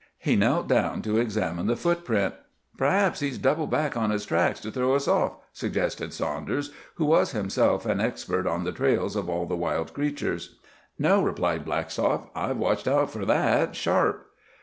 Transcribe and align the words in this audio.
He 0.17 0.35
knelt 0.35 0.67
down 0.67 1.03
to 1.03 1.19
examine 1.19 1.67
the 1.67 1.75
footprint. 1.75 2.33
"P'raps 2.75 3.19
he's 3.19 3.37
doubled 3.37 3.69
back 3.69 3.95
on 3.95 4.09
his 4.09 4.25
tracks, 4.25 4.59
to 4.61 4.71
throw 4.71 4.95
us 4.95 5.07
off," 5.07 5.33
suggested 5.53 6.11
Saunders, 6.11 6.71
who 6.95 7.05
was 7.05 7.33
himself 7.33 7.85
an 7.85 8.01
expert 8.01 8.47
on 8.47 8.63
the 8.63 8.71
trails 8.71 9.15
of 9.15 9.29
all 9.29 9.45
the 9.45 9.55
wild 9.55 9.93
creatures. 9.93 10.57
"No," 10.97 11.21
replied 11.21 11.65
Blackstock, 11.65 12.31
"I've 12.33 12.57
watched 12.57 12.87
out 12.87 13.11
for 13.11 13.25
that 13.25 13.75
sharp." 13.75 14.25